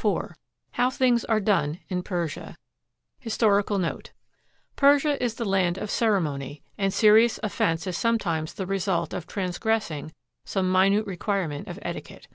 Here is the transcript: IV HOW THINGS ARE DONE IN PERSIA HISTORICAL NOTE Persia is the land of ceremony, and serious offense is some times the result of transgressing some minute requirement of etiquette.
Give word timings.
IV 0.00 0.32
HOW 0.74 0.90
THINGS 0.90 1.24
ARE 1.24 1.40
DONE 1.40 1.80
IN 1.88 2.04
PERSIA 2.04 2.56
HISTORICAL 3.18 3.78
NOTE 3.80 4.12
Persia 4.76 5.20
is 5.20 5.34
the 5.34 5.44
land 5.44 5.76
of 5.76 5.90
ceremony, 5.90 6.62
and 6.78 6.94
serious 6.94 7.40
offense 7.42 7.84
is 7.84 7.98
some 7.98 8.16
times 8.16 8.54
the 8.54 8.64
result 8.64 9.12
of 9.12 9.26
transgressing 9.26 10.12
some 10.44 10.70
minute 10.70 11.04
requirement 11.04 11.66
of 11.66 11.80
etiquette. 11.82 12.28